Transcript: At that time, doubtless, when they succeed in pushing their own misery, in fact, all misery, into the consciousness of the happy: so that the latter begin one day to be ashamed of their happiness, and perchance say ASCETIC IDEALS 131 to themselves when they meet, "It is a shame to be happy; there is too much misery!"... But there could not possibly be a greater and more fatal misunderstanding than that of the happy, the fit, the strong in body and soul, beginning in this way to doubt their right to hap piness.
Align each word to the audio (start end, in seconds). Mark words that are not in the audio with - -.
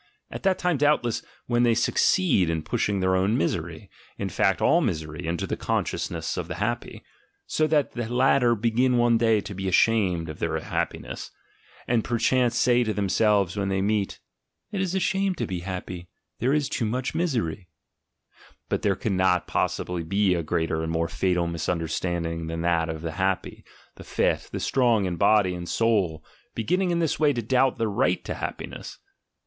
At 0.31 0.41
that 0.41 0.57
time, 0.57 0.77
doubtless, 0.77 1.21
when 1.45 1.61
they 1.61 1.75
succeed 1.75 2.49
in 2.49 2.63
pushing 2.63 3.01
their 3.01 3.15
own 3.15 3.37
misery, 3.37 3.87
in 4.17 4.29
fact, 4.29 4.59
all 4.59 4.81
misery, 4.81 5.27
into 5.27 5.45
the 5.45 5.55
consciousness 5.55 6.37
of 6.37 6.47
the 6.47 6.55
happy: 6.55 7.03
so 7.45 7.67
that 7.67 7.91
the 7.91 8.11
latter 8.11 8.55
begin 8.55 8.97
one 8.97 9.19
day 9.19 9.41
to 9.41 9.53
be 9.53 9.67
ashamed 9.67 10.27
of 10.27 10.39
their 10.39 10.59
happiness, 10.59 11.29
and 11.87 12.03
perchance 12.03 12.57
say 12.57 12.81
ASCETIC 12.81 12.97
IDEALS 12.97 13.19
131 13.53 13.53
to 13.53 13.53
themselves 13.53 13.55
when 13.55 13.69
they 13.69 13.85
meet, 13.85 14.19
"It 14.71 14.81
is 14.83 14.95
a 14.95 14.99
shame 14.99 15.35
to 15.35 15.45
be 15.45 15.59
happy; 15.59 16.07
there 16.39 16.51
is 16.51 16.67
too 16.67 16.85
much 16.85 17.13
misery!"... 17.13 17.67
But 18.69 18.81
there 18.81 18.95
could 18.95 19.09
not 19.11 19.45
possibly 19.45 20.01
be 20.01 20.33
a 20.33 20.41
greater 20.41 20.81
and 20.81 20.91
more 20.91 21.09
fatal 21.09 21.45
misunderstanding 21.45 22.47
than 22.47 22.61
that 22.61 22.89
of 22.89 23.03
the 23.03 23.11
happy, 23.11 23.63
the 23.97 24.03
fit, 24.03 24.49
the 24.51 24.59
strong 24.59 25.05
in 25.05 25.17
body 25.17 25.53
and 25.53 25.69
soul, 25.69 26.25
beginning 26.55 26.89
in 26.89 26.97
this 26.97 27.19
way 27.19 27.33
to 27.33 27.43
doubt 27.43 27.77
their 27.77 27.87
right 27.87 28.25
to 28.25 28.33
hap 28.33 28.57
piness. 28.57 28.97